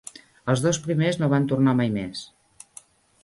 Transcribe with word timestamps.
Els 0.53 0.63
dos 0.67 0.77
primers 0.85 1.19
no 1.23 1.29
van 1.33 1.45
tornar 1.51 1.75
mai 1.81 1.91
més. 1.99 2.23